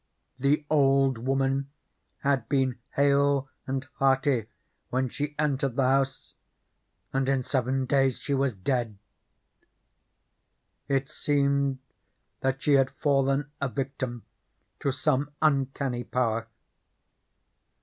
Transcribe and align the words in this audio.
The 0.39 0.65
old 0.67 1.19
woman 1.19 1.69
had 2.21 2.49
been 2.49 2.79
hale 2.95 3.47
and 3.67 3.87
hearty 3.97 4.47
when 4.89 5.09
she 5.09 5.35
entered 5.37 5.75
the 5.75 5.83
house, 5.87 6.33
and 7.13 7.29
in 7.29 7.43
seven 7.43 7.85
days 7.85 8.17
she 8.17 8.33
was 8.33 8.51
dead; 8.51 8.97
it 10.87 11.07
seemed 11.07 11.77
that 12.39 12.63
she 12.63 12.73
had 12.73 12.89
fallen 12.89 13.51
a 13.61 13.69
victim 13.69 14.25
to 14.79 14.91
some 14.91 15.29
uncanny 15.39 16.03
power. 16.03 16.47